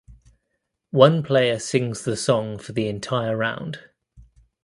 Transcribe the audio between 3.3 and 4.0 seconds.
round.